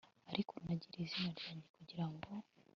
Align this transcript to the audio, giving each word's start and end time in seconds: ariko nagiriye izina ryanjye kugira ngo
ariko 0.31 0.53
nagiriye 0.65 1.03
izina 1.05 1.29
ryanjye 1.37 1.65
kugira 1.75 2.05
ngo 2.11 2.29